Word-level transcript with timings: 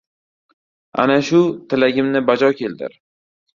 Ana 1.01 1.17
shu 1.27 1.43
tilagimni 1.67 2.25
bajo 2.33 2.53
keltir. 2.63 3.01